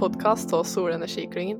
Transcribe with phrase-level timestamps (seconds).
[0.00, 1.58] podkast av Solenergiklyngen.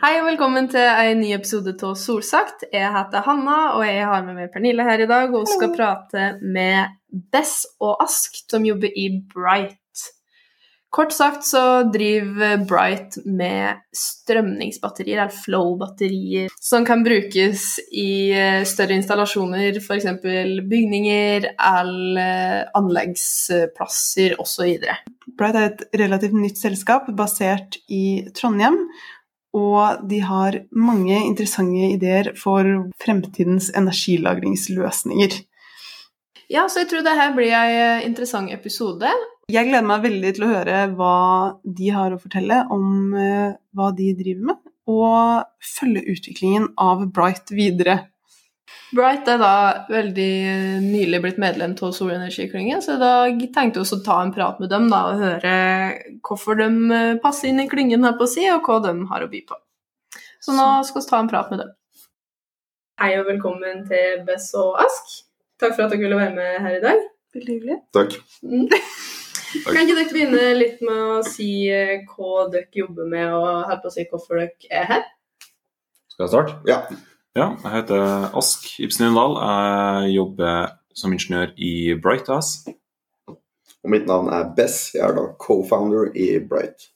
[0.00, 2.66] Hei og velkommen til en ny episode av Solsagt.
[2.72, 6.26] Jeg heter Hanna, og jeg har med meg Pernille her i dag og skal prate
[6.40, 6.92] med
[7.32, 9.80] Bess og Ask, som jobber i Bright.
[10.90, 18.96] Kort sagt så driver Bright med strømningsbatterier, eller flow-batterier, som kan brukes i eh, større
[18.98, 20.08] installasjoner, f.eks.
[20.66, 24.82] bygninger eller anleggsplasser osv.
[25.38, 28.82] Bright er et relativt nytt selskap basert i Trondheim.
[29.54, 32.66] Og de har mange interessante ideer for
[33.02, 35.38] fremtidens energilagringsløsninger.
[36.50, 39.10] Ja, så jeg tror det her blir en interessant episode.
[39.50, 41.14] Jeg gleder meg veldig til å høre hva
[41.64, 44.60] de har å fortelle om eh, hva de driver med,
[44.90, 47.96] og følge utviklingen av Bright videre.
[48.94, 49.54] Bright er da
[49.90, 50.30] veldig
[50.84, 53.12] nylig blitt medlem av Solenergiklyngen, så da
[53.54, 55.54] tenkte vi å ta en prat med dem da, og høre
[56.26, 59.30] hvorfor de eh, passer inn i klyngen, her på si, og hva de har å
[59.30, 59.58] by på.
[60.40, 61.72] Så nå skal vi ta en prat med dem.
[63.00, 65.22] Hei og velkommen til Bess og Ask.
[65.60, 67.08] Takk for at dere ville være med her i dag.
[67.34, 67.80] Veldig hyggelig.
[67.96, 69.18] Takk.
[69.66, 73.82] Kan ikke dere begynne litt med å si eh, hva dere jobber med, og holdt
[73.82, 75.08] på å si hvorfor dere er her?
[76.12, 76.58] Skal jeg starte?
[76.68, 76.82] Ja.
[77.38, 79.36] Ja, jeg heter Ask Ibsen Jøndal.
[79.38, 82.56] Jeg jobber som ingeniør i Bright AS.
[83.80, 84.90] Og mitt navn er Bess.
[84.96, 86.90] Jeg er da co-founder i Bright.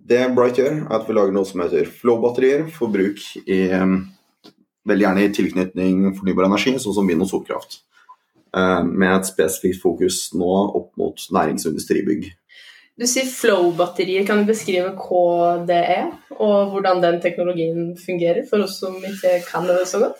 [0.00, 3.60] Det Bright gjør, er at vi lager noe som heter flow-batterier for bruk i
[4.88, 7.82] Veldig gjerne i tilknytning fornybar energi, sånn som vind- og solkraft.
[8.56, 12.32] Eh, med et spesifikt fokus nå opp mot nærings- og industribygg.
[12.98, 14.26] Du sier flow-batterier.
[14.26, 19.38] Kan du beskrive hva det er, og hvordan den teknologien fungerer, for oss som ikke
[19.46, 20.18] kan det så godt?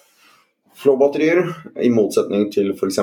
[0.80, 1.42] Flow-batterier,
[1.82, 3.02] i motsetning til f.eks.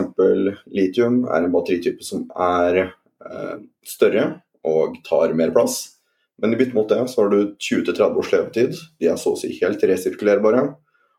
[0.74, 4.26] litium, er en batteritype som er eh, større
[4.66, 5.98] og tar mer plass.
[6.42, 8.82] Men i bytte mot det så har du 20-30 års levetid.
[9.02, 10.64] De er så å si helt resirkulerbare.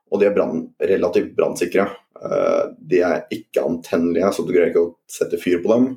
[0.09, 1.89] Og de er brand, relativt brannsikre.
[2.19, 5.91] Uh, de er ikke antennelige, så du greier ikke å sette fyr på dem.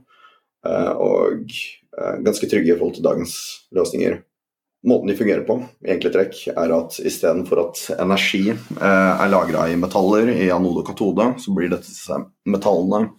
[0.65, 1.55] Uh, og
[1.97, 3.35] uh, ganske trygge i forhold til dagens
[3.75, 4.19] løsninger.
[4.87, 9.75] Måten de fungerer på, i enkle trekk, er at istedenfor at energi er lagra i
[9.77, 12.17] metaller, i anode og katode, så blir disse
[12.49, 13.11] metallene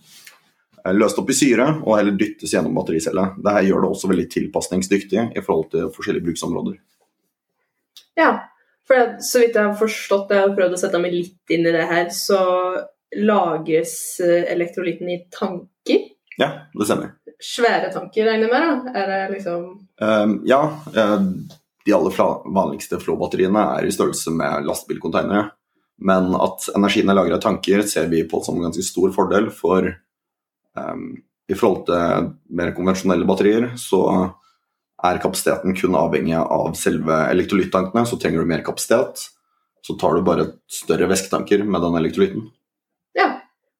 [0.91, 3.29] løst opp i syre og heller dyttes gjennom battericelle.
[3.39, 6.81] Dette gjør det også veldig tilpasningsdyktig i forhold til forskjellige bruksområder.
[8.19, 8.33] Ja,
[8.89, 11.67] for det, så vidt jeg har forstått jeg har prøvd å sette meg litt inn
[11.69, 12.41] i det her, så
[13.17, 16.07] lagres elektrolytten i tanker?
[16.41, 17.13] Ja, det stemmer.
[17.43, 18.69] Svære tanker, regner jeg med?
[18.69, 18.93] da?
[19.01, 19.65] Er det liksom
[20.01, 20.63] um, Ja.
[21.83, 22.15] De aller
[22.55, 25.49] vanligste flow-batteriene er i størrelse med lastebilkonteinere.
[26.03, 29.51] Men at energien er lagra i tanker, ser vi på som en ganske stor fordel.
[29.51, 29.91] For
[30.79, 31.09] um,
[31.51, 34.03] i forhold til mer konvensjonelle batterier, så
[35.03, 39.27] er kapasiteten kun avhengig av selve elektrolyttankene, så trenger du mer kapasitet.
[39.83, 42.51] Så tar du bare større væsketanker med den elektrolytten.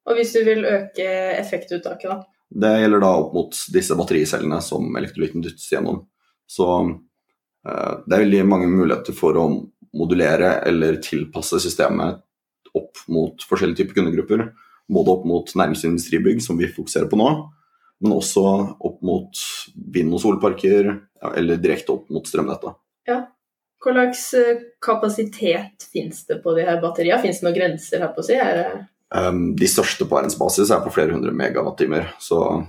[0.09, 1.07] Og hvis du vil øke
[1.39, 2.19] effektuttaket, da?
[2.53, 6.03] Det gjelder da opp mot disse battericellene som elektrolytten dyttes gjennom.
[6.49, 9.47] Så uh, det er veldig mange muligheter for å
[9.93, 12.21] modulere eller tilpasse systemet
[12.77, 14.45] opp mot forskjellige typer kundegrupper.
[14.93, 17.29] Både opp mot nærmeste industribygg, som vi fokuserer på nå,
[18.03, 18.43] men også
[18.83, 19.43] opp mot
[19.95, 20.89] vind- og solparker,
[21.21, 22.75] ja, eller direkte opp mot strømnettet.
[23.07, 23.21] Ja.
[23.83, 24.23] Hva slags
[24.83, 27.21] kapasitet finnes det på de her batteriene?
[27.23, 28.37] Finnes det noen grenser her på å si?
[29.13, 32.63] Um, de største på verdensbasis er på flere hundre megawattimer, så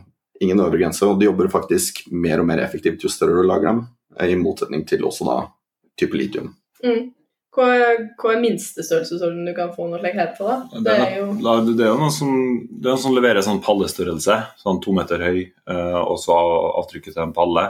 [0.44, 1.06] ingen øvre grense.
[1.08, 3.84] Og de jobber faktisk mer og mer effektivt jo større du lager dem,
[4.20, 5.38] i motsetning til også da
[5.98, 6.52] type litium.
[6.84, 7.14] Mm.
[7.54, 7.68] Hva,
[8.18, 10.46] hva er minstestørrelsesorden du kan få noe slikt på?
[10.48, 10.82] da?
[10.82, 11.26] Det er, jo...
[11.70, 12.32] det er jo noe som,
[12.66, 15.40] det er noe som leverer sånn pallestørrelse, sånn to meter høy,
[16.02, 16.34] og så
[16.82, 17.68] avtrykket til en palle.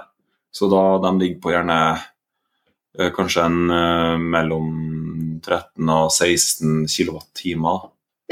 [0.54, 1.78] Så da de ligger på gjerne
[3.14, 3.60] kanskje en
[4.24, 4.70] mellom
[5.44, 7.44] 13 og 16 kWt.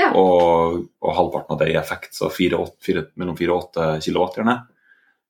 [0.00, 0.10] Ja.
[0.16, 3.88] Og, og, halvparten av det i effekt, så 4, 8, 4, mellom 4 og 8
[4.04, 4.56] kW gjerne.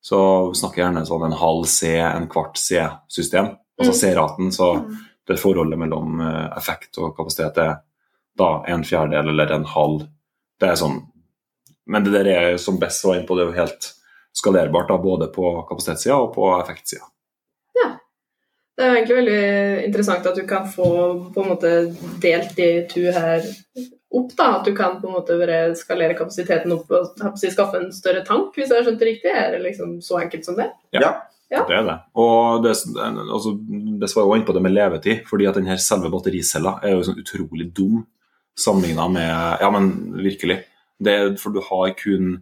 [0.02, 0.18] Så
[0.58, 3.54] snakker jeg gjerne sånn en halv C, en kvart C-system.
[3.78, 3.98] Altså Mm.
[3.98, 4.52] C-raten.
[4.52, 4.68] Så
[5.26, 6.20] det forholdet mellom
[6.56, 7.80] effekt og kapasitet er
[8.38, 10.06] da en fjerdedel eller en halv.
[10.60, 11.00] Det er sånn
[11.84, 13.86] Men det der er som best var inne på, det er jo helt
[14.32, 17.02] skalerbart, da, både på kapasitetssida og på effektsida.
[17.74, 17.88] Ja.
[18.76, 20.86] Det er jo egentlig veldig interessant at du kan få
[21.34, 21.72] på en måte
[22.22, 23.42] delt de to her
[24.12, 24.32] opp.
[24.36, 28.24] da, At du kan på en måte bare skalere kapasiteten opp og skaffe en større
[28.26, 29.34] tank, hvis jeg har skjønt det riktig?
[29.34, 30.70] Er det liksom så enkelt som det?
[30.96, 31.14] Ja.
[31.52, 31.66] Ja.
[31.68, 31.98] Det er det.
[32.16, 33.50] Og det, altså,
[34.00, 37.02] det svarer jo inn på det med levetid, fordi at denne selve battericella er jo
[37.04, 38.06] sånn utrolig dum
[38.56, 40.62] sammenligna med Ja, men virkelig.
[41.02, 42.38] Det er, for du har kun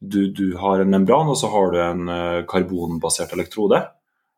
[0.00, 3.80] du, du har en membran, og så har du en uh, karbonbasert elektrode.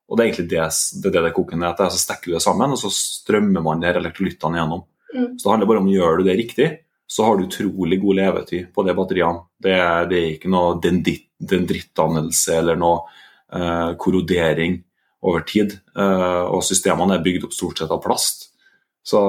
[0.09, 1.91] Og det er egentlig det det, er det, det koker ned til.
[1.93, 4.87] Så stekker du det sammen, og så strømmer man de her elektrolyttene gjennom.
[5.15, 5.39] Mm.
[5.39, 6.69] Så det handler bare om gjør du det riktig,
[7.09, 9.47] så har du utrolig god levetid på de batteriene.
[9.57, 9.77] Det,
[10.11, 13.01] det er ikke noe dendrittdannelse eller noe
[13.55, 14.77] eh, korrodering
[15.25, 15.79] over tid.
[15.97, 18.51] Eh, og systemene er bygd opp stort sett av plast.
[19.07, 19.21] Så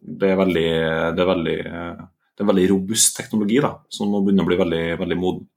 [0.00, 0.68] det er veldig,
[1.12, 4.84] det er veldig, det er veldig robust teknologi da, som nå begynner å bli veldig,
[5.02, 5.48] veldig moden.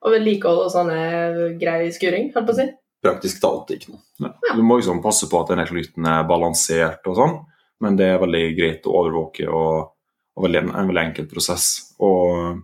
[0.00, 2.66] Og vedlikehold og sånn er grei skuring, holdt på å si.
[3.04, 4.02] Praktisk talt ikke noe.
[4.20, 4.54] Ja.
[4.56, 7.36] Du må liksom passe på at den klyten er balansert og sånn,
[7.80, 9.92] men det er veldig greit å overvåke og,
[10.36, 11.68] og veldig, en veldig enkel prosess.
[12.00, 12.58] Og,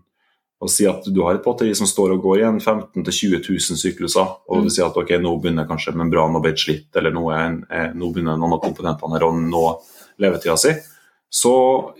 [0.61, 3.81] og si at du har et batteri som står og går igjen 15 000-20 000
[3.81, 7.25] sykluser, og du sier at ok, nå begynner kanskje membranen å bli slitt, eller nå,
[7.37, 9.65] en- er, nå begynner noen av komponentene her å nå
[10.23, 10.75] levetida si,
[11.37, 11.53] så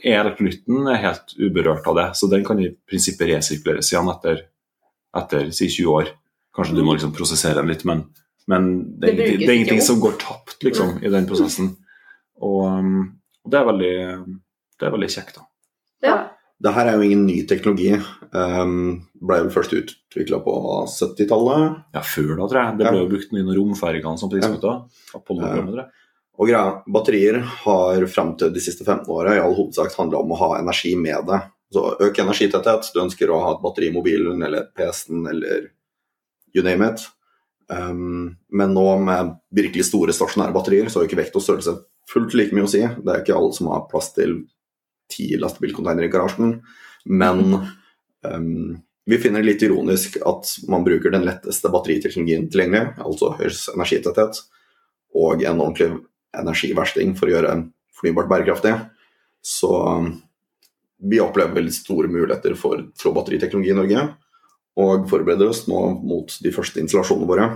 [0.07, 2.07] er elektrolytten helt uberørt av det.
[2.17, 4.45] Så den kan i prinsippet resirkuleres igjen etter,
[5.19, 6.13] etter si 20 år.
[6.57, 8.07] Kanskje du må liksom prosessere den litt, men,
[8.49, 8.71] men
[9.01, 11.75] det, er Det det er ingenting som går tapt liksom, i den prosessen.
[12.43, 13.93] Og, um, og det, er veldig,
[14.81, 15.37] det er veldig kjekt.
[15.39, 15.47] da.
[16.05, 16.17] Ja.
[16.63, 17.91] Det her er jo ingen ny teknologi.
[18.33, 20.55] Um, ble vel først utvikla på
[20.89, 21.83] 70-tallet.
[21.97, 22.79] Ja, før da, tror jeg.
[22.79, 23.03] Det ble Ja.
[23.05, 24.63] jo brukt i noen romfergene som tidspunkt.
[24.65, 24.75] da.
[25.19, 25.91] Apollo-programmet, tror jeg.
[26.37, 30.33] Og greia, Batterier har fram til de siste 15 åra i all hovedsak handla om
[30.33, 31.41] å ha energi med det.
[31.73, 32.91] Så Øk energitetthet.
[32.95, 35.71] Du ønsker å ha et batteri i mobilen eller PC-en eller
[36.55, 37.07] you name it.
[37.67, 41.77] Um, men nå med virkelig store stasjonære batterier, så har jo ikke vekt og størrelse
[42.11, 42.83] fullt like mye å si.
[42.83, 44.39] Det er ikke alle som har plass til
[45.13, 46.59] ti lastebilcontainere i garasjen.
[47.07, 47.43] Men
[48.27, 48.77] um,
[49.07, 54.41] vi finner det litt ironisk at man bruker den letteste batteriteknologien tilgjengelig, altså høyest energitetthet,
[55.17, 55.91] og en ordentlig
[56.37, 57.57] energiversting for å gjøre
[57.97, 58.75] fornybart bærekraftig.
[59.47, 60.11] Så um,
[61.03, 64.07] vi opplever veldig store muligheter for trådbatteriteknologi i Norge,
[64.77, 67.47] og forbereder oss nå mot de første installasjonene våre.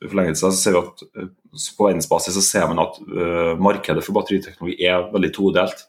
[0.00, 1.32] I forlengelse så ser vi at eh,
[1.76, 5.84] på verdensbasis så ser man at eh, markedet for batteriteknologi er veldig todelt.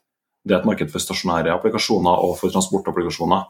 [0.48, 3.46] Det er et marked for stasjonære applikasjoner og for transportapplikasjoner.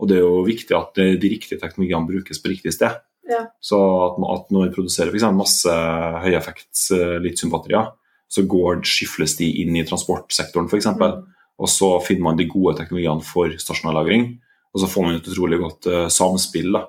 [0.00, 2.96] Og det er jo viktig at de, de riktige teknologiene brukes på riktig sted.
[3.28, 3.46] Ja.
[3.62, 5.28] Så at, at når vi produserer f.eks.
[5.36, 5.76] masse
[6.24, 7.92] høyeffekts eh, litiumbatterier,
[8.34, 10.90] så går, skyfles de inn i transportsektoren f.eks.
[10.96, 11.22] Mm.
[11.62, 14.32] Og så finner man de gode teknologiene for stasjonærlagring.
[14.74, 16.74] Og så får man et utrolig godt uh, samspill.
[16.74, 16.84] Da.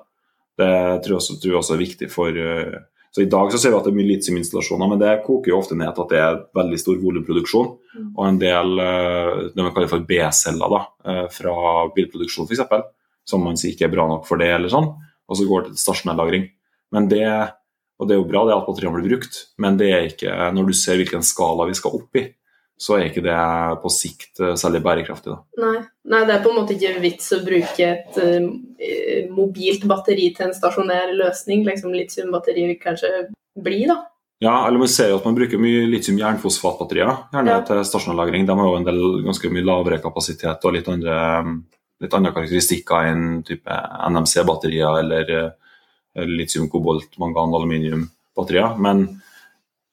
[0.58, 0.68] Det
[1.04, 2.76] tror jeg, også, tror jeg også er viktig for uh,
[3.14, 5.60] Så I dag så ser vi at det er mye litiuminstallasjoner, men det koker jo
[5.60, 7.70] ofte ned til at det er veldig stor volumproduksjon.
[7.94, 8.08] Mm.
[8.10, 10.82] Og en del uh, det man kaller for B-celler da,
[11.32, 11.54] fra
[11.96, 12.66] bilproduksjon f.eks.,
[13.26, 14.90] som man sier ikke er bra nok for det, eller sånn,
[15.26, 16.44] og så går det til stasjonell lagring.
[16.94, 17.24] Men det,
[17.98, 20.68] og det er jo bra det at batteriene blir brukt, men det er ikke, når
[20.68, 22.26] du ser hvilken skala vi skal opp i,
[22.76, 23.36] så er ikke det
[23.80, 25.36] på sikt eh, særlig bærekraftig.
[25.62, 25.78] Nei.
[26.06, 28.44] Nei, det er på en måte ikke vits å bruke et uh,
[29.34, 33.10] mobilt batteri til en stasjonær løsning, liksom litiumbatteri vil kanskje
[33.64, 33.96] bli, da.
[34.44, 37.62] Ja, eller man ser jo at man bruker mye litium-jernfosfatbatterier gjerne Ja.
[37.66, 38.44] til stasjonær lagring.
[38.46, 41.16] De har jo en del ganske mye lavere kapasitet og litt andre,
[42.04, 43.80] litt andre karakteristikker enn type
[44.12, 48.76] NMC-batterier eller eh, litium-kobolt, mangan, aluminium-batterier.
[48.78, 49.06] Men,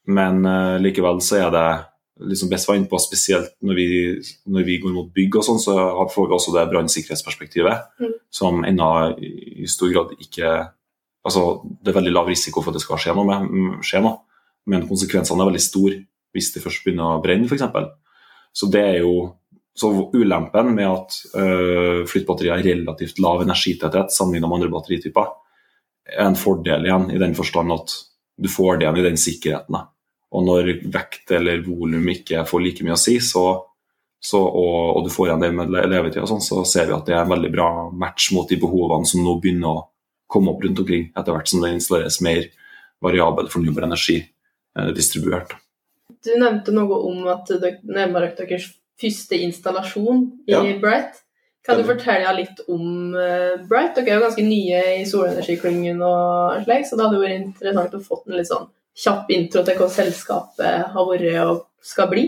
[0.06, 0.46] men
[0.84, 1.66] likevel så er det
[2.20, 3.88] liksom best var inne på, spesielt når vi,
[4.46, 5.74] når vi går mot bygg og sånn, så
[6.12, 8.12] får vi også det brannsikkerhetsperspektivet, Mm.
[8.30, 10.70] som ennå i stor grad ikke
[11.24, 14.02] Altså, det er veldig lav risiko for at det skal skje noe, med, mm, skje
[14.04, 14.18] noe
[14.70, 16.00] men konsekvensene er veldig store
[16.34, 17.62] hvis det først begynner å brenne, f.eks.
[18.54, 19.14] Så det er jo
[19.74, 25.32] så ulempen med at øh, flyttbatterier har relativt lav energitetthet sammenlignet med andre batterityper,
[26.14, 27.94] er en fordel igjen i den forstand at
[28.34, 29.78] du får det igjen i den sikkerheten.
[29.78, 29.84] da.
[30.34, 33.44] Og når vekt eller volum ikke får like mye å si, så,
[34.18, 36.96] så, og, og du får igjen det med le- levetid, og sånn, så ser vi
[36.96, 39.84] at det er en veldig bra match mot de behovene som nå begynner å
[40.34, 42.48] komme opp rundt omkring, etter hvert som det installeres mer
[43.04, 45.54] variabel fornybar energi eh, distribuert.
[46.24, 50.62] Du nevnte noe om at dere nærmer dere deres første installasjon i Ja.
[50.80, 51.20] Bright.
[51.64, 53.94] Kan du fortelle litt om eh, Bright?
[53.96, 58.02] Dere er jo ganske nye i solenergiklyngen og slik, så det hadde vært interessant å
[58.04, 62.24] få en litt sånn kjapp intro til hva selskapet har vært og skal bli.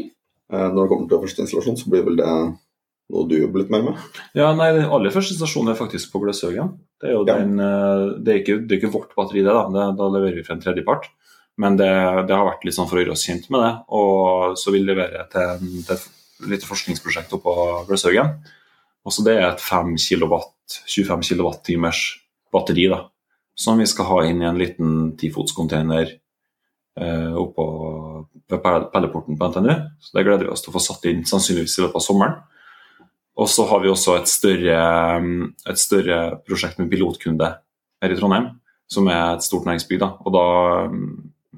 [0.52, 3.70] Eh, Når det kommer til første installasjon, så blir vel det noe du jobber litt
[3.70, 3.98] mer med?
[4.34, 6.72] Ja, nei, Den aller første stasjonen er faktisk på Gløshaugen.
[7.00, 7.36] Det er jo Ja.
[7.38, 9.52] den, eh, det er ikke, det er ikke vårt batteri, det.
[9.54, 11.06] Da det, Da leverer vi fra en tredjepart.
[11.58, 11.88] Men det,
[12.28, 13.84] det har vært litt sånn for å gjøre oss kjent med det.
[13.88, 16.08] Og så vil vi levere til, til et
[16.50, 18.34] lite forskningsprosjekt oppe på Gløshaugen.
[19.06, 20.52] Og så Det er et 5 kilowatt,
[20.86, 22.18] 25 kWt
[22.52, 23.06] batteri da,
[23.56, 26.18] som vi skal ha inn i en liten tifotscontainer
[26.96, 27.64] oppå
[28.48, 28.62] ved
[28.92, 29.74] pelleporten på NTNU.
[30.00, 32.36] Så Det gleder vi oss til å få satt inn sannsynligvis i løpet av sommeren.
[33.36, 34.76] Og så har vi også et større,
[35.68, 37.50] et større prosjekt med pilotkunde
[38.02, 38.48] her i Trondheim,
[38.88, 40.00] som er et stort næringsbygg.
[40.00, 40.14] Da.
[40.24, 40.46] Og da
[40.88, 41.10] mm,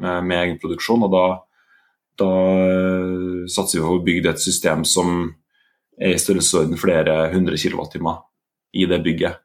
[0.03, 0.41] med, egenproduksjon.
[0.43, 1.03] egen produksjon.
[1.07, 1.27] og da,
[2.19, 2.31] da
[2.65, 5.29] eh, satser vi på å bygge et system som
[5.99, 8.25] er i størrelsesorden flere hundre kilowattimer
[8.75, 9.39] i det bygget.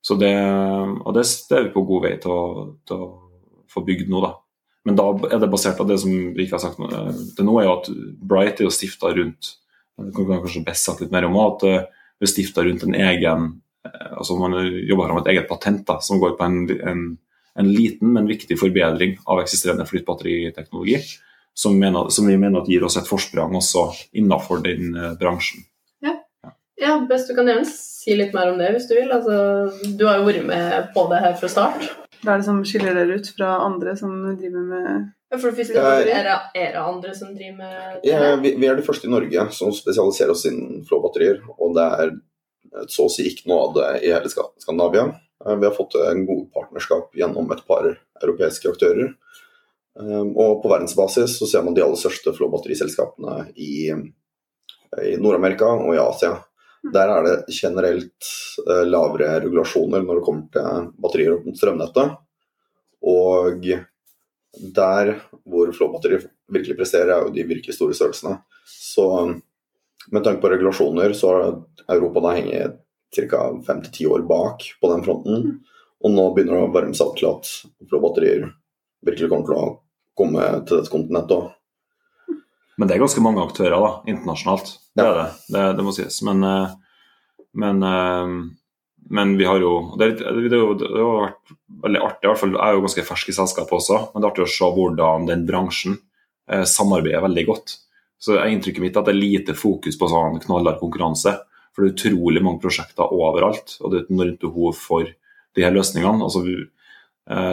[0.00, 0.32] Så det,
[1.04, 2.44] og det, det er vi på god vei til å,
[2.88, 3.10] til å
[3.68, 4.32] få bygd nå, da.
[4.88, 6.78] Men da er det basert på det som vi ikke har sagt
[7.36, 7.90] til nå, er jo at
[8.30, 9.56] Bright er jo stifta rundt
[10.04, 11.74] det kan kanskje best sagt litt mer om at det
[12.24, 13.48] er stifta rundt en egen
[13.86, 14.56] eh, altså Man
[14.88, 16.60] jobber fram et eget patent da, som går på en,
[16.92, 17.02] en,
[17.58, 21.00] en, liten, men viktig forbedring av eksisterende flytbatteriteknologi.
[21.54, 25.64] Som, mener, som, vi mener gir oss et forsprang også innenfor den uh, bransjen.
[26.00, 26.14] Ja.
[26.80, 29.10] ja, best du kan gjerne si litt mer om det hvis du vil.
[29.12, 31.90] Altså, du har jo vært med på det her fra start.
[32.20, 34.88] Hva er det som skiller dere ut fra andre som driver med
[35.30, 38.10] ja, for det er, det, er det andre som driver med det?
[38.10, 41.38] Ja, vi, vi, er de første i Norge som spesialiserer oss innen flåbatterier.
[41.54, 42.10] Og det er
[42.90, 45.06] så å si ikke noe av det i hele Skandinavia.
[45.46, 49.14] Eh, vi har fått en god partnerskap gjennom et par europeiske aktører.
[50.00, 55.94] Eh, og på verdensbasis så ser man de aller største flåbatteriselskapene i, i Nord-Amerika og
[55.94, 56.34] i Asia.
[56.80, 58.28] Der er det generelt
[58.64, 62.14] eh, lavere regulasjoner når det kommer til batterier opp mot strømnettet.
[63.10, 63.66] Og
[64.76, 65.12] der
[65.44, 68.38] hvor flåbatterier virkelig presterer, er jo de virkelig store størrelsene.
[68.66, 69.06] Så
[70.10, 72.80] med tanke på regulasjoner, så har Europa da hengt
[73.30, 73.42] ca.
[73.66, 75.52] fem til ti år bak på den fronten.
[76.00, 77.50] Og nå begynner det å varme seg opp til at
[77.90, 78.46] flåbatterier
[79.06, 79.70] virkelig kommer til å
[80.16, 81.56] komme til dette kontinentet.
[82.80, 84.70] Men det er ganske mange aktører da, internasjonalt.
[84.96, 86.14] Det er det, det, det må sies.
[86.24, 86.70] Men, eh,
[87.60, 88.30] men, eh,
[89.18, 91.52] men, vi har jo det, har vært
[91.84, 92.24] veldig artig.
[92.24, 94.46] I hvert fall, Jeg er jo ganske fersk i selskapet også, men det er artig
[94.46, 95.98] å se hvordan den bransjen
[96.48, 97.76] eh, samarbeider veldig godt.
[98.20, 101.36] Så er Inntrykket mitt er at det er lite fokus på sånn knallhard konkurranse.
[101.76, 105.64] For det er utrolig mange prosjekter overalt, og det er et enormt behov for de
[105.64, 106.24] her løsningene.
[106.24, 106.42] Altså,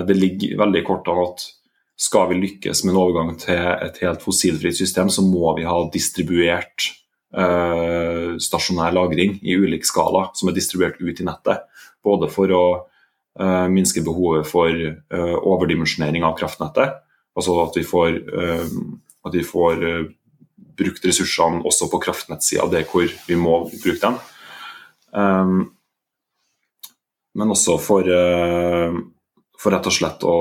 [0.07, 1.43] det ligger veldig kort an at
[1.97, 5.77] skal vi lykkes med en overgang til et helt fossilfritt system, så må vi ha
[5.93, 6.91] distribuert
[7.33, 11.65] eh, stasjonær lagring i ulik skala, som er distribuert ut i nettet.
[12.05, 17.01] Både for å eh, minske behovet for eh, overdimensjonering av kraftnettet,
[17.37, 18.15] altså at vi får,
[19.29, 19.83] at vi får
[20.77, 24.15] brukt ressursene også på kraftnettsida, det hvor vi må bruke dem.
[25.13, 25.59] Um,
[27.37, 28.09] men også for,
[29.61, 30.33] for rett og slett å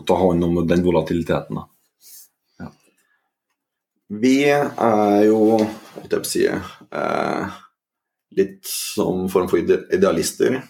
[0.00, 1.60] å ta hånd om den volatiliteten.
[2.58, 2.70] Ja.
[4.08, 5.58] Vi er jo
[6.10, 7.58] jeg si, eh,
[8.36, 10.62] litt som form for idealister.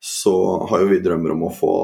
[0.00, 1.74] Så har jo vi drømmer om å få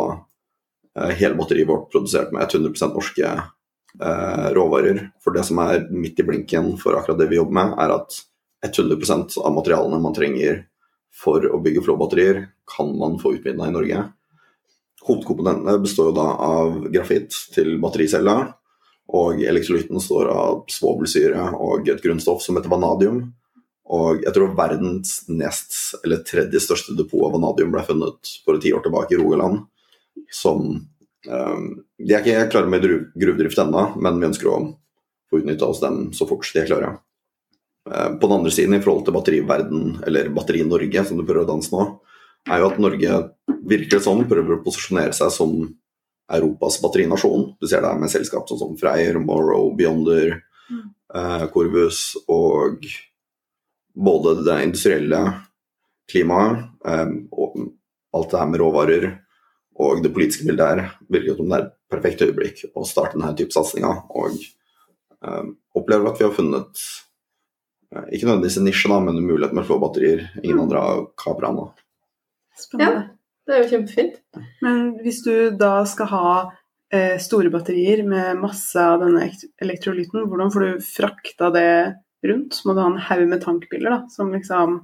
[0.97, 5.13] eh, hele batteriet vårt produsert med 100 norske eh, råvarer.
[5.23, 8.19] For det som er midt i blinken for akkurat det vi jobber med, er at
[8.67, 10.65] 100% av materialene man trenger
[11.15, 14.03] for å bygge flåbatterier, kan man få utvinna i Norge.
[15.09, 18.37] Hovedkomponentene består da av grafitt til battericella,
[19.09, 23.23] og elektrolytten står av svovelsyre og et grunnstoff som heter vanadium.
[23.89, 28.75] Og jeg tror verdens nest eller tredje største depot av vanadium ble funnet for ti
[28.77, 29.63] år tilbake i Rogaland.
[30.35, 30.67] Som
[31.25, 32.85] um, De er ikke klare med
[33.17, 34.59] gruvedrift ennå, men vi ønsker å
[35.31, 36.93] få utnytta oss dem så fort de er klare.
[37.89, 41.53] Uh, på den andre siden, i forhold til batteriverden, eller Batteri-Norge, som du prøver å
[41.55, 41.89] danse nå,
[42.49, 43.21] er jo at Norge
[43.69, 45.55] virker sånn prøver å posisjonere seg som
[46.29, 47.53] Europas batterinasjon.
[47.61, 50.85] Du ser det her med selskap sånn som Freyr, Morrow, Beyonder, mm.
[51.15, 52.85] eh, Corvus og
[53.99, 55.23] både det industrielle
[56.09, 57.65] klimaet eh, og
[58.17, 59.09] alt det her med råvarer
[59.79, 63.35] og det politiske bildet her virker som det er et perfekt øyeblikk å starte denne
[63.39, 63.93] type satsinga.
[64.11, 65.45] Og eh,
[65.79, 66.83] opplever at vi har funnet
[67.95, 71.53] eh, ikke nødvendigvis en nisje, da, men en mulighet med flåbatterier ingen andre har kapra
[71.53, 71.69] ennå.
[72.59, 73.07] Spennende.
[73.07, 73.15] Ja,
[73.49, 74.19] det er jo kjempefint.
[74.65, 76.33] Men hvis du da skal ha
[76.93, 79.31] eh, store batterier med masse av denne
[79.63, 81.71] elektrolyten, hvordan får du frakta det
[82.29, 82.61] rundt?
[82.67, 84.81] Må du ha en haug med tankbiler da, som liksom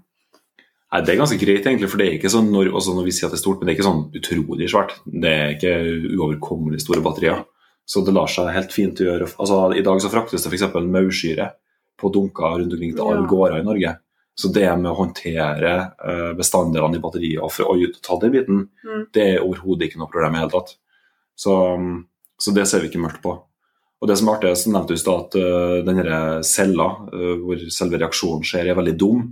[0.94, 3.12] Nei, Det er ganske greit, egentlig, for det er ikke sånn når, altså når, vi
[3.16, 4.92] sier at det er stort, men det er ikke sånn utrolig svært.
[5.10, 5.72] Det er ikke
[6.14, 7.40] uoverkommelig store batterier.
[7.84, 9.26] Så det lar seg helt fint gjøre.
[9.42, 10.68] Altså, I dag så fraktes det f.eks.
[10.86, 11.48] maursyre
[11.98, 13.30] på dunker rundt omkring til alle ja.
[13.32, 13.94] gårder i Norge.
[14.34, 15.72] Så det med å håndtere
[16.02, 19.06] uh, bestanddelene i batteriet og for å ta den biten, mm.
[19.14, 20.74] det er overhodet ikke noe problem i det hele tatt.
[21.38, 21.54] Så,
[22.38, 23.34] så, det ser vi ikke mørkt på.
[24.02, 28.02] Og det som er artig, så nevnte du at uh, denne cella, uh, hvor selve
[28.02, 29.22] reaksjonen skjer, er veldig dum.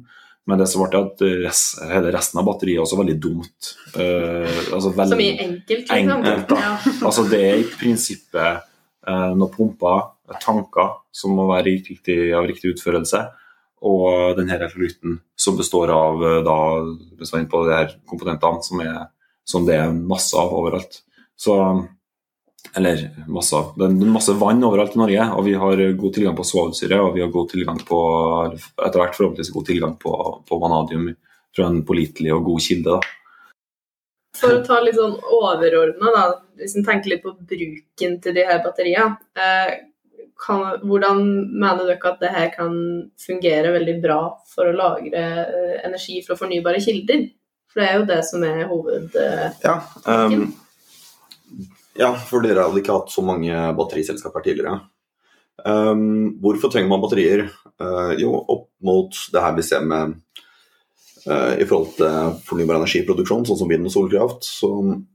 [0.46, 3.74] Men det som er artig, at rest, hele resten av batteriet er også veldig dumt.
[3.94, 5.84] Altså veldig, som i enkelt?
[5.92, 6.24] Liksom.
[6.24, 6.56] enkelt.
[6.58, 6.72] Ja.
[7.10, 8.66] altså det er i prinsippet
[9.06, 10.02] noen pumper,
[10.42, 13.22] tanker, som må være riktig, av riktig utførelse
[13.82, 16.58] og denne elektrolytten som består av eh, da,
[17.50, 19.00] på de her komponentene som, er,
[19.48, 21.00] som, det er masse av overalt.
[21.38, 21.56] Så,
[22.78, 26.46] Eller masse, det er masse vann overalt i Norge, og vi har god tilgang på
[26.46, 27.00] svovelsyre.
[27.02, 27.98] Og vi har god tilgang på,
[28.54, 30.14] etter hvert forhåpentligvis god tilgang på,
[30.48, 31.10] på vanadium
[31.56, 32.96] fra en pålitelig og god kilde.
[32.96, 33.18] da.
[34.38, 38.62] For å ta litt sånn overordna, hvis en tenker litt på bruken til de her
[38.64, 39.18] batteriene.
[39.36, 39.74] Eh,
[40.40, 42.74] kan, hvordan mener dere at det her kan
[43.20, 44.20] fungere veldig bra
[44.50, 47.28] for å lagre eh, energi fra fornybare kilder?
[47.72, 49.14] For det er jo det som er hoved...
[49.16, 50.50] Eh, Ja, um,
[51.98, 54.80] ja, for dere hadde ikke hatt så mange batteriselskaper tidligere.
[55.62, 57.46] Um, hvorfor trenger man batterier?
[57.80, 60.16] Uh, jo, opp mot det her vi ser med
[61.26, 64.70] i forhold til fornybar energiproduksjon, sånn som vind- og solkraft, så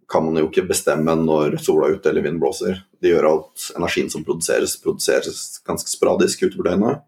[0.07, 2.79] kan man jo ikke bestemme når sola er ute eller vinden blåser.
[3.01, 7.03] Det gjør at energien som produseres, produseres ganske sporadisk utover døgnet.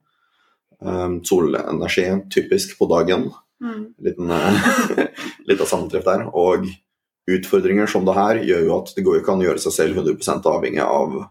[0.79, 3.29] Um, solenergi typisk på dagen.
[3.63, 3.81] Mm.
[4.03, 5.07] Liten, eh,
[5.47, 6.27] litt av sammentreff der.
[6.35, 6.67] Og
[7.29, 9.99] utfordringer som det her gjør jo at det går ikke an å gjøre seg selv
[10.03, 11.21] 100% avhengig av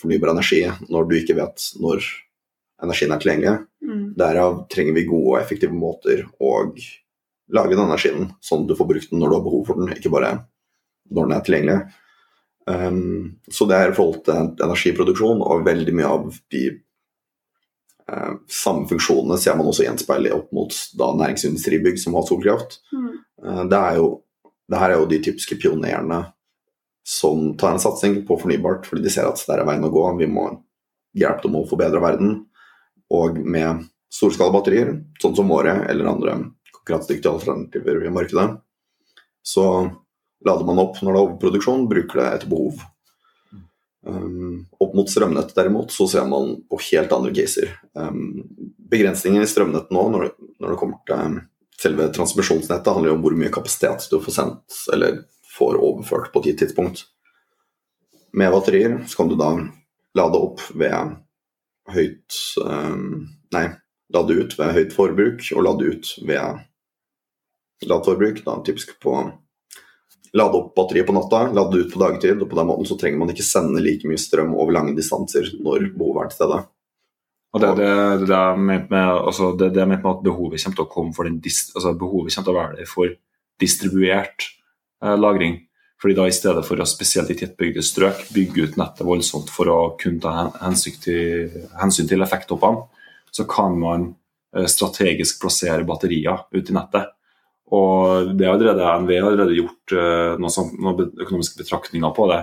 [0.00, 2.04] fornybar energi når du ikke vet når
[2.84, 3.54] energien er tilgjengelig.
[3.84, 4.04] Mm.
[4.18, 6.52] Derav trenger vi gode og effektive måter å
[7.50, 9.90] lage den energien, sånn at du får brukt den når du har behov for den,
[9.96, 10.36] ikke bare
[11.10, 11.78] når den er tilgjengelig.
[12.70, 16.64] Um, så det er i forhold til energiproduksjon, og veldig mye av de
[18.06, 22.78] uh, samme funksjonene ser man også gjenspeilet opp mot da, næringsindustribygg som har solkraft.
[22.94, 23.08] Mm.
[23.42, 24.10] Uh, det, er jo,
[24.70, 26.22] det her er jo de typiske pionerene
[27.06, 30.04] som tar en satsing på fornybart, fordi de ser at det er veien å gå.
[30.20, 30.46] Vi må
[31.16, 32.44] hjelpe dem å forbedre verden.
[33.10, 36.36] Og med storskalabatterier, sånn som våre eller andre
[36.72, 38.48] konkurransedyktige alternativer i markedet,
[39.42, 39.66] så
[40.46, 42.80] lader man opp når det er overproduksjon, bruker det etter behov.
[44.06, 47.74] Um, opp mot strømnettet derimot, så ser man på helt andre caser.
[47.98, 48.42] Um,
[48.90, 51.40] begrensningen i strømnettet nå, når det, når det kommer til
[51.80, 55.22] selve transmisjonsnettet, handler jo om hvor mye kapasitet du får sendt eller
[55.56, 57.04] får overført på et gitt tidspunkt.
[58.36, 59.54] Med batterier så kan du da
[60.16, 61.16] lade opp ved
[61.88, 63.64] høyt um, Nei,
[64.14, 66.60] lade ut ved høyt forbruk, og lade ut ved
[67.90, 68.42] lavt forbruk.
[68.46, 69.14] Da typisk på
[70.32, 72.42] lade opp batteriet på natta, lade ut på dagtid.
[72.42, 75.50] og På den måten så trenger man ikke sende like mye strøm over lange distanser
[75.58, 76.60] når behovet er til stede.
[77.50, 77.94] Og det er det,
[78.28, 81.26] det, jeg mente med, altså det, det med at behovet kommer til å komme for
[81.26, 83.16] den altså behovet kommer til å være der for
[83.60, 84.46] distribuert
[85.02, 85.58] eh, lagring.
[86.00, 89.68] Fordi da i stedet for å spesielt i tettbygde strøk bygge ut nettet voldsomt for
[89.68, 92.08] å kunne ta hensyn til, hensyn
[93.30, 94.06] så kan man
[94.56, 97.12] eh, strategisk plassere batterier ut i nettet.
[97.70, 102.30] Og det er allerede, NVE har allerede gjort eh, noen, sånn- noen økonomiske betraktninger på
[102.32, 102.40] det.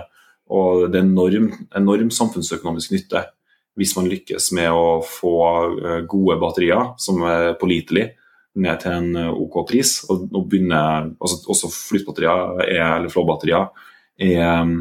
[0.54, 3.26] Og det er enorm, enorm samfunnsøkonomisk nytte
[3.78, 5.34] hvis man lykkes med å få
[5.82, 8.14] eh, gode batterier som er pålitelige
[8.62, 9.98] ned til en eh, OK pris.
[10.08, 13.68] Og, og begynner, altså, også flytbatterier er, eller flåbatterier
[14.28, 14.72] er,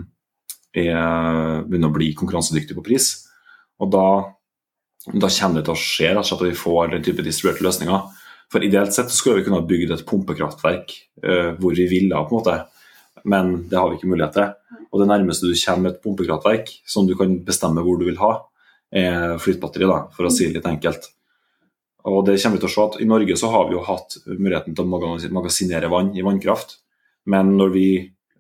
[0.74, 3.12] er, begynner å bli konkurransedyktige på pris.
[3.82, 4.08] Og da,
[5.14, 8.08] da kommer det til å skje at vi får den type distribuerte løsninger.
[8.52, 10.94] For ideelt sett skulle vi kunne ha bygd et pumpekraftverk
[11.26, 12.56] uh, hvor vi ville, på en måte.
[13.28, 14.78] Men det har vi ikke mulighet til.
[14.88, 18.32] Og det nærmeste du kommer et pumpekraftverk som du kan bestemme hvor du vil ha,
[18.88, 21.10] er flytbatteri, da, for å si det litt enkelt.
[22.08, 24.20] Og det kommer vi til å se at I Norge så har vi jo hatt
[24.30, 25.02] muligheten til å
[25.36, 26.78] magasinere vann i vannkraft.
[27.28, 27.88] Men når vi,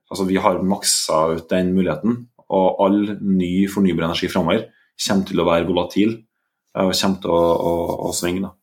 [0.07, 4.69] altså vi har maksa ut den muligheten, og all ny fornybar energi framover
[5.03, 7.73] kommer til å være volatil eh, og kommer til å, å,
[8.07, 8.45] å svinge.
[8.47, 8.53] da.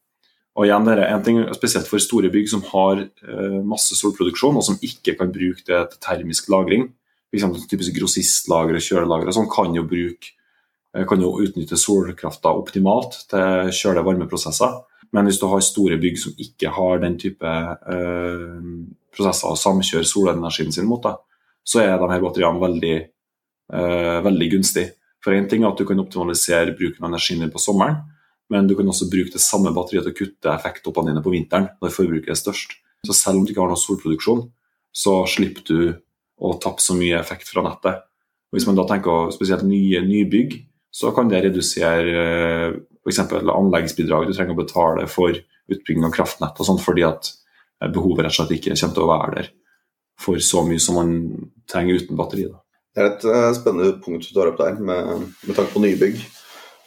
[0.54, 4.56] Og igjen, det er en ting spesielt for store bygg som har eh, masse solproduksjon,
[4.56, 6.88] og som ikke kan bruke det til termisk lagring.
[7.28, 7.66] F.eks.
[7.70, 10.32] typisk grossistlagre, kjølelagre, som kan jo bruke
[10.94, 14.80] eh, kan jo utnytte solkrafta optimalt til kjøle og varmeprosesser.
[15.14, 18.56] Men hvis du har store bygg som ikke har den type eh,
[19.14, 21.14] prosesser å samkjøre solenergien sin mot, da,
[21.64, 22.96] så er de her batteriene veldig,
[23.72, 24.88] eh, veldig gunstig.
[25.24, 28.02] For én ting er at du kan optimalisere bruken av energien din på sommeren,
[28.52, 31.70] men du kan også bruke det samme batteriet til å kutte effekttoppene dine på vinteren
[31.80, 32.74] når forbruket er størst.
[33.06, 34.42] Så selv om du ikke har noe solproduksjon,
[34.94, 35.78] så slipper du
[36.44, 38.04] å tappe så mye effekt fra nettet.
[38.50, 40.58] Og hvis man da tenker spesielt nye nybygg,
[40.94, 42.74] så kan det redusere
[43.04, 43.20] f.eks.
[43.20, 45.36] anleggsbidrag du trenger å betale for
[45.70, 47.30] utbygging av kraftnett og sånn, fordi at
[47.82, 49.52] eh, behovet rett og slett ikke kommer til å være der
[50.20, 51.14] for så mye som man
[51.70, 52.46] trenger uten batteri.
[52.46, 52.60] Da.
[52.94, 56.20] Det er et eh, spennende punkt du tar opp der, med, med tanke på nybygg.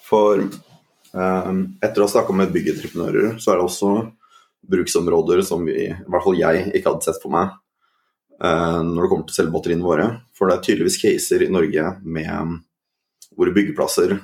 [0.08, 1.50] For eh,
[1.84, 3.94] etter å ha snakka med byggentreprenører, så er det også
[4.68, 7.52] bruksområder som vi, i hvert fall jeg, ikke hadde sett for meg
[8.40, 10.08] eh, når det kommer til selve batteriene våre.
[10.38, 12.58] For det er tydeligvis caser i Norge med
[13.38, 14.16] hvor byggeplasser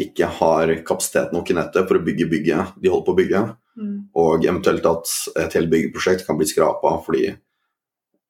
[0.00, 3.42] ikke har kapasitet nok i nettet for å bygge bygget de holder på å bygge.
[3.80, 3.94] Mm.
[4.18, 5.12] Og eventuelt at
[5.44, 7.36] et helt byggeprosjekt kan bli skrapa fordi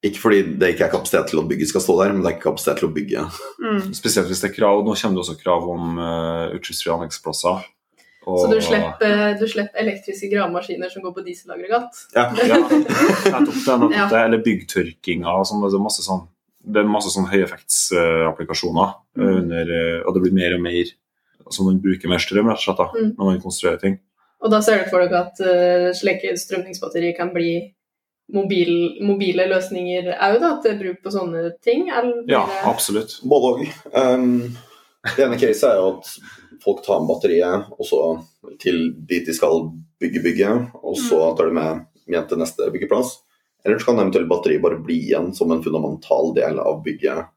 [0.03, 2.35] Ikke fordi det ikke er kapasitet til at bygget skal stå der, men det er
[2.37, 3.25] ikke kapasitet til å bygge.
[3.61, 3.91] Mm.
[3.93, 4.79] Spesielt hvis det er krav.
[4.81, 7.67] Nå kommer det også krav om uh, utslippsfrie anleggsplasser.
[8.25, 12.01] Og- Så du slipper, du slipper elektriske gravemaskiner som går på dieselaggregat?
[12.17, 12.25] Ja.
[12.49, 13.31] Ja, nettopp det.
[13.69, 14.07] Nettopp Ja.
[14.09, 14.23] det.
[14.25, 15.29] Eller byggtørkinga.
[15.37, 16.27] og Sånn, det er masse sånn
[16.61, 19.21] det er masse sånn høyeffektsapplikasjoner, Mm.
[19.27, 20.85] eh, under, eh, og det blir mer og mer
[21.51, 23.11] altså Man bruker mer strøm rett og slett da, Mm.
[23.19, 23.99] når man konstruerer ting.
[24.41, 27.51] Og da ser dere for dere at uh, slike strømningsbatterier kan bli
[28.33, 28.71] mobil,
[29.03, 30.51] mobile løsninger òg, da?
[30.63, 31.89] Til bruk på sånne ting?
[31.91, 33.17] Eller Ja, absolutt.
[33.27, 33.65] Både òg.
[33.93, 34.55] Um,
[35.17, 36.09] det ene caset er jo at
[36.63, 38.01] folk tar med batteriet og så
[38.61, 39.67] til dit de skal
[40.01, 43.17] bygge bygget, og så tar de med igjen til neste byggeplass.
[43.65, 47.27] Eller så kan eventuelt batteriet bare bli igjen som en fundamental del av bygget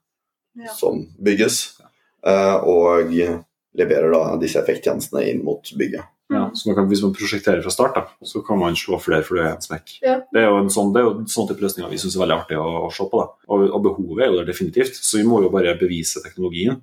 [0.57, 0.71] Ja.
[0.73, 1.81] som bygges,
[2.25, 3.11] Uh, og
[3.79, 6.11] leverer da disse effekttjenestene inn mot bygget.
[6.33, 9.27] Ja, så man kan, hvis man prosjekterer fra start, da, så kan man slå flere
[9.27, 9.99] fluer i én smekk.
[10.03, 10.17] Ja.
[10.33, 12.23] Det er jo en sånn, det er jo en sånn type løsninger vi syns er
[12.25, 13.21] veldig artig å, å se på.
[13.21, 13.51] Da.
[13.53, 16.81] Og, og behovet er jo der definitivt, så vi må jo bare bevise teknologien.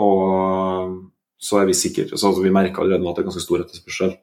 [0.00, 0.96] Og
[1.40, 2.08] så er vi sikre.
[2.14, 4.16] Så altså, vi merker allerede nå at det er ganske stor etterspørsel.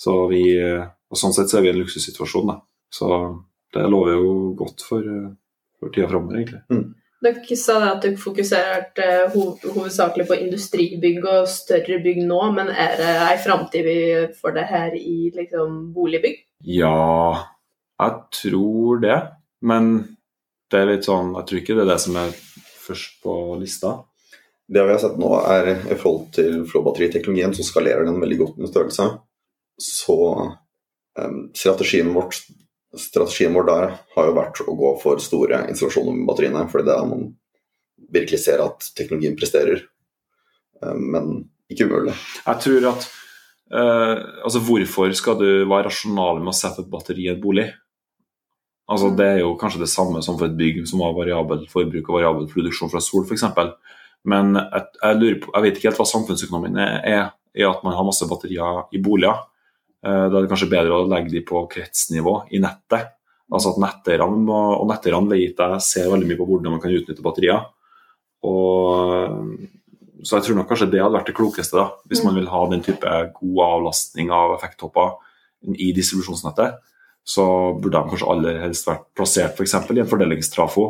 [0.00, 2.50] Så vi, og sånn sett så er vi i en luksussituasjon.
[2.50, 2.58] Da.
[2.90, 3.10] Så
[3.76, 5.06] det lover jo godt for,
[5.78, 6.64] for tida framover, egentlig.
[7.20, 12.94] Dere sa det at dere fokuserte hovedsakelig på industribygg og større bygg nå, men er
[12.96, 13.98] det ei framtid vi
[14.40, 16.38] får det her i liksom, boligbygg?
[16.64, 17.50] Ja,
[18.00, 19.18] jeg tror det.
[19.60, 19.90] Men
[20.72, 22.32] det er litt sånn Jeg tror ikke det er det som er
[22.80, 23.98] først på lista.
[24.70, 28.60] Det vi har sett nå, er i forhold til flåbatteriteknologien, så skalerer den veldig godt
[28.60, 29.06] med størrelse.
[29.82, 30.16] Så
[31.18, 32.38] em, strategien, vårt,
[32.98, 36.96] strategien vår der har jo vært å gå for store installasjoner med batteriene, fordi det
[36.96, 37.28] er man
[38.10, 39.84] virkelig ser at teknologien presterer.
[40.80, 42.16] Men ikke umulig.
[42.46, 43.06] Jeg tror at
[43.74, 47.68] uh, altså Hvorfor skal du være rasjonal med å sette et batteri i et bolig?
[48.90, 52.08] Altså Det er jo kanskje det samme som for et bygg som har variabel forbruk
[52.08, 53.46] og variabel produksjon fra sol f.eks.
[54.26, 57.22] Men jeg, jeg, lurer på, jeg vet ikke helt hva samfunnsøkonomien er, er
[57.54, 59.46] i at man har masse batterier i boliger.
[60.04, 63.16] Eh, Da er det kanskje bedre å legge de på kretsnivå i nettet.
[63.50, 67.24] Altså at netteierne og netteierne vet jeg ser veldig mye på hvordan man kan utnytte
[67.24, 67.64] batterier.
[68.46, 69.66] Og,
[70.22, 72.60] så jeg tror nok kanskje det hadde vært det klokeste, da, hvis man vil ha
[72.70, 75.18] den type god avlastning av effekttopper
[75.76, 76.78] i distribusjonsnettet.
[77.26, 77.44] Så
[77.82, 79.76] burde de kanskje aller helst vært plassert f.eks.
[79.84, 80.86] For i en fordelingstrafo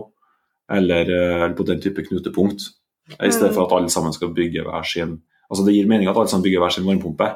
[0.71, 2.69] eller, eh, eller på den type knutepunkt.
[3.19, 5.19] I stedet for at alle sammen skal bygge hver sin
[5.51, 7.27] Altså Det gir mening at alle sammen bygger hver sin varmepumpe,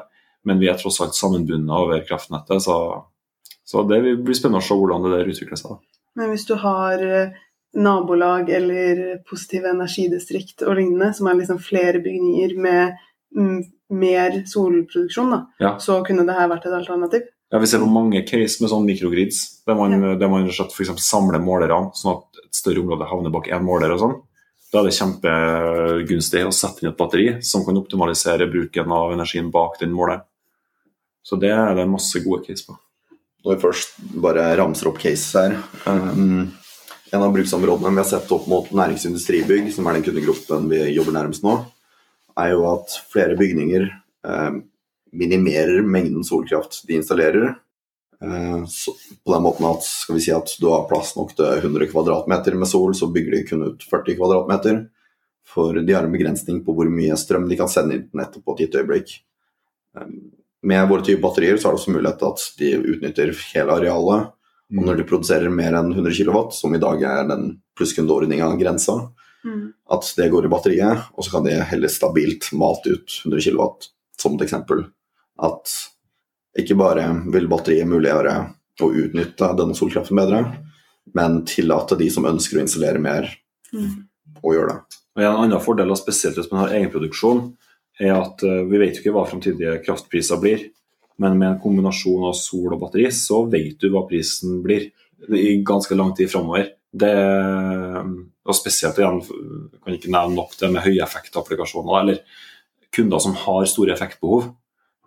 [0.45, 2.63] men vi er tross alt sammenbundet over kraftnettet.
[2.63, 2.77] Så,
[3.65, 5.79] så det blir spennende å se hvordan det der utvikler seg.
[6.15, 7.35] Men hvis du har eh,
[7.75, 12.93] nabolag eller positive energidistrikt og lignende, som er liksom flere bygninger med
[13.35, 13.63] mm,
[13.95, 15.73] mer solproduksjon, da, Ja.
[15.79, 17.27] så kunne det her vært et alternativ.
[17.51, 21.39] Ja, Vi ser på mange case med sånn mikrogrids, der man, der man for samler
[21.39, 23.91] målerne, sånn at et større område havner bak én måler.
[23.93, 24.15] og sånn.
[24.73, 29.51] Da er det kjempegunstig å sette inn et batteri som kan optimalisere bruken av energien
[29.53, 30.25] bak den måleren.
[31.25, 32.75] Så det er det masse gode case på.
[33.45, 36.47] Når vi først bare ramser opp cases her um,
[37.13, 41.15] En av bruksområdene vi har sett opp mot næringsindustribygg, som er den kundegruppen vi jobber
[41.15, 41.53] nærmest nå,
[42.41, 43.85] er jo at flere bygninger
[44.27, 44.57] um,
[45.15, 47.53] minimerer mengden solkraft de installerer.
[48.19, 51.61] Uh, så på den måten at skal vi si at du har plass nok til
[51.61, 54.83] 100 kvadratmeter med sol, så bygger de kun ut 40 kvadratmeter.
[55.45, 58.43] For de har en begrensning på hvor mye strøm de kan sende inn på nettet
[58.43, 59.19] på et gitt øyeblikk.
[60.65, 64.31] Med våre type batterier så er det også mulighet til at de utnytter hele arealet.
[64.75, 68.95] Og når de produserer mer enn 100 kW, som i dag er den plusskundeordninga grensa,
[69.93, 73.67] at det går i batteriet, og så kan de heller stabilt mate ut 100 kW,
[74.17, 74.87] som et eksempel.
[75.37, 75.69] At
[76.57, 78.35] ikke bare vil batteriet muliggjøre
[78.81, 80.41] å utnytte denne solkraften bedre,
[81.15, 83.29] men tillate de som ønsker å installere mer,
[84.41, 84.99] å gjøre det.
[85.15, 87.45] Og En annen fordel, spesielt hvis man har egenproduksjon,
[88.01, 90.67] er at eh, vi vet jo ikke hva framtidige kraftpriser blir.
[91.21, 94.89] Men med en kombinasjon av sol og batteri, så vet du hva prisen blir
[95.31, 96.73] i ganske lang tid framover.
[98.45, 102.19] Og spesielt igjen, kan ikke nevne nok det med høyeffektapplikasjoner, eller
[102.95, 104.49] kunder som har store effektbehov.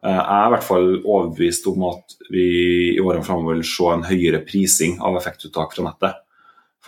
[0.04, 2.46] Eh, Jeg er i hvert fall overbevist om at vi
[2.94, 6.24] i årene framover vil se en høyere prising av effektuttak fra nettet.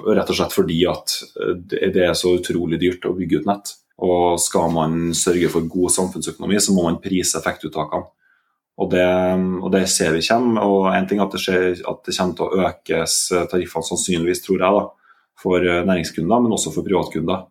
[0.01, 3.75] Rett og slett fordi at eh, det er så utrolig dyrt å bygge ut nett.
[4.01, 8.09] Og skal man sørge for god samfunnsøkonomi, så må man prise effektuttakene.
[8.81, 9.07] Og det,
[9.61, 10.65] og det ser vi kommer.
[10.65, 13.89] Og en ting er at det, skjer, at det kommer til å økes eh, tariffene
[13.91, 14.85] sannsynligvis, tror jeg, da,
[15.41, 17.45] for eh, næringskunder, men også for privatkunder.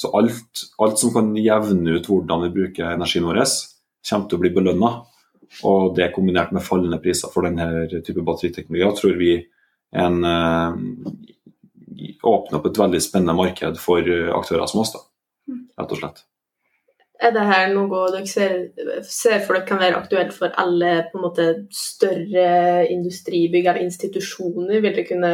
[0.00, 3.42] Så alt, alt som kan jevne ut hvordan vi bruker energien vår,
[4.08, 4.94] kommer til å bli belønna.
[5.68, 9.34] Og det kombinert med fallende priser for denne type batteriteknologi, tror vi
[10.00, 10.80] en, eh,
[12.24, 14.00] åpner opp et veldig spennende marked for
[14.40, 15.04] aktører som oss, da.
[15.80, 16.24] Rett og slett.
[17.20, 18.54] Er det her noe dere ser,
[19.04, 24.80] ser for dere kan være aktuelt for alle måte større industribygg eller institusjoner?
[24.80, 25.32] Vil det kunne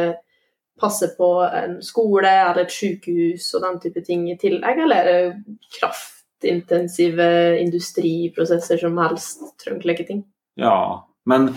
[0.77, 5.07] passe på en skole eller et sykehus og den type ting i tillegg, eller er
[5.07, 7.29] det kraftintensive
[7.63, 10.21] industriprosesser som helst trenger slike ting?
[10.59, 11.49] Ja, men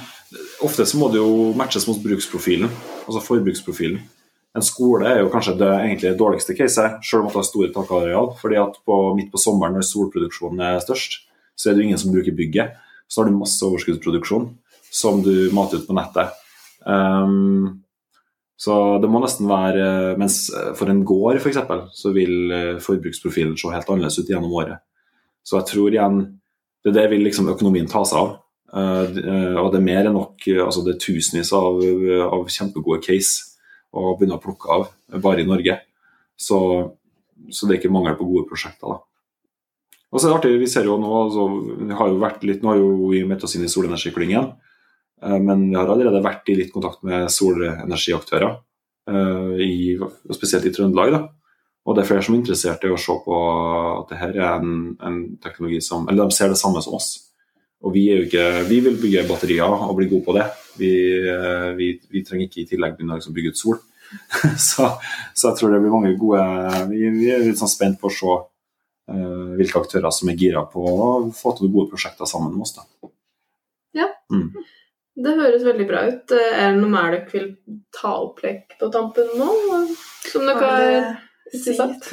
[0.65, 2.71] ofte så må det jo matches mot bruksprofilen,
[3.07, 4.01] altså forbruksprofilen.
[4.57, 8.33] En skole er jo kanskje det egentlig dårligste caset, selv om det har store takareal.
[8.41, 11.21] fordi at på, midt på sommeren når solproduksjonen er størst,
[11.55, 12.75] så er det jo ingen som bruker bygget.
[13.07, 14.51] Så har du masse overskuddsproduksjon
[14.91, 16.35] som du mater ut på nettet.
[16.83, 17.83] Um,
[18.61, 21.59] så det må nesten være Mens for en gård f.eks.
[21.97, 24.83] så vil eh, forbruksprofilen se helt annerledes ut gjennom året.
[25.45, 26.19] Så jeg tror igjen
[26.85, 28.35] det er det vil liksom økonomien ta seg av.
[28.71, 31.81] Uh, og det er mer enn nok altså Det er tusenvis av,
[32.31, 33.50] av kjempegode case
[33.91, 34.89] å begynne å plukke av
[35.23, 35.77] bare i Norge.
[36.41, 36.59] Så,
[37.51, 38.95] så det er ikke mangel på gode prosjekter.
[38.95, 39.01] da.
[40.11, 41.47] Og så er det artig, vi ser jo nå, altså,
[41.87, 44.49] vi har jo vært litt, Nå har jo vi meldt oss inn i solenergiklyngen,
[45.23, 48.57] uh, men vi har allerede vært i litt kontakt med solenergiaktører,
[49.11, 49.95] uh, i,
[50.35, 51.15] spesielt i Trøndelag.
[51.15, 51.23] da.
[51.87, 53.37] Og det er flere som er interessert i å se på
[54.01, 57.30] at det her er en, en teknologi som Eller de ser det samme som oss.
[57.81, 60.45] Og vi, er jo ikke, vi vil bygge batterier og bli gode på det.
[60.77, 60.91] Vi,
[61.79, 63.79] vi, vi trenger ikke i tillegg begynne å bygge ut sol.
[64.69, 64.91] så,
[65.33, 66.41] så, jeg tror det blir mange gode
[66.91, 70.65] Vi, vi er litt sånn spent på å se uh, hvilke aktører som er gira
[70.67, 72.75] på å få til gode prosjekter sammen med oss.
[72.77, 73.11] Da.
[74.03, 74.11] Ja.
[74.35, 74.51] Mm.
[75.21, 76.33] Det høres veldig bra ut.
[76.37, 77.49] Er det noe mer dere vil
[77.97, 79.51] ta opp på tampen nå?
[80.31, 82.13] Som dere har sagt?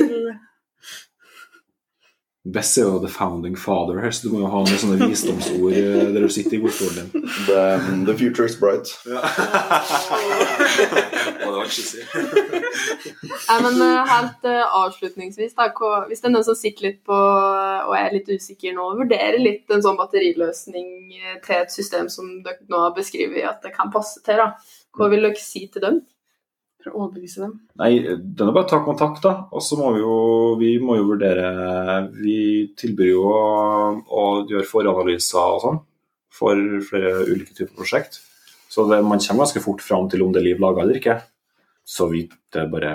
[2.54, 5.74] Bess er jo the founding father her, så du må jo ha noen sånne visdomsord
[5.74, 7.24] der du sitter i godstolen din.
[7.48, 7.62] The,
[8.08, 8.88] the future is bright.
[9.08, 9.22] Ja.
[11.42, 12.00] det var ikke si.
[13.48, 15.64] Nei, men eh, helt uh, avslutningsvis, da,
[16.08, 19.68] hvis det er noen som sitter litt på og er litt usikker nå, vurderer litt
[19.74, 20.88] en sånn batteriløsning
[21.46, 24.48] til et system som dere nå har beskrevet at det kan passe til, da.
[24.98, 25.98] hva vil dere si til dem?
[26.88, 27.54] For å overbevise dem.
[27.82, 29.34] Nei, det er bare å ta kontakt, da.
[29.52, 30.18] Og så må vi jo,
[30.60, 31.50] vi må jo vurdere
[32.16, 32.40] Vi
[32.80, 33.42] tilbyr jo å,
[34.08, 35.80] å gjøre foranalyser og sånn
[36.38, 38.20] for flere ulike typer prosjekt.
[38.70, 41.18] Så det, man kommer ganske fort fram til om det er liv laga eller ikke.
[41.88, 42.94] Så vi, det, er bare,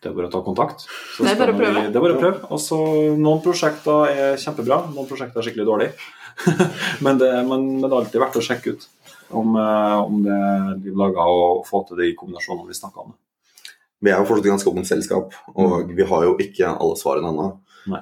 [0.00, 0.86] det er bare å ta kontakt.
[0.86, 1.76] Så Det er bare å prøve.
[1.76, 2.42] Vi, det er bare å prøve.
[2.48, 2.80] Og så
[3.20, 6.10] Noen prosjekter er kjempebra, noen prosjekter er skikkelig dårlige.
[7.04, 8.88] men, det, men, men det er alltid verdt å sjekke ut
[9.30, 10.40] om, eh, om det
[10.82, 13.14] blir laga og få til de kombinasjonene vi snakka om.
[14.04, 17.30] Vi er jo fortsatt et ganske åpent selskap, og vi har jo ikke alle svarene
[17.32, 17.46] ennå.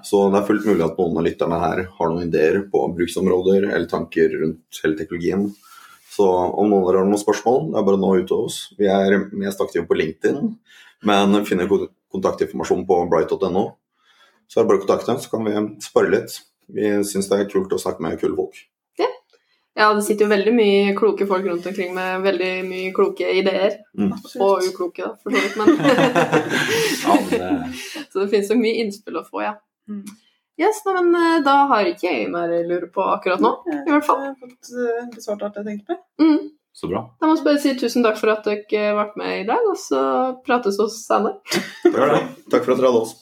[0.07, 3.67] Så det er fullt mulig at noen av lytterne her har noen ideer på bruksområder
[3.67, 5.49] eller tanker rundt hele teknologien.
[6.13, 8.59] Så om noen har noen spørsmål, det er bare å nå ut til oss.
[8.79, 10.53] Vi er mest aktive på LinkedIn,
[11.09, 11.71] men finner
[12.13, 13.65] kontaktinformasjon på bright.no.
[14.47, 16.37] Så er det bare å kontakte, så kan vi spare litt.
[16.73, 18.59] Vi syns det er kult å snakke med kule folk.
[19.75, 23.79] Ja, det sitter jo veldig mye kloke folk rundt omkring med veldig mye kloke ideer.
[23.97, 24.11] Mm.
[24.45, 25.57] Og ukloke, da, for så vidt.
[25.57, 25.69] Men
[27.07, 27.53] Ja, det,
[28.13, 29.55] Så det finnes jo mye innspill å få, ja.
[29.89, 30.05] Mm.
[30.61, 33.55] Yes, nei, men eh, Da har ikke jeg mer å lure på akkurat nå.
[33.73, 34.21] I hvert fall.
[34.27, 35.99] Jeg har fått eh, besvart alt jeg tenkte på.
[36.21, 36.51] Mm.
[36.77, 37.03] så bra.
[37.17, 39.81] Da må jeg bare si tusen takk for at dere ble med i dag, og
[39.81, 40.03] så
[40.45, 41.41] prates vi senere.
[42.53, 43.17] Takk for at dere hadde oss.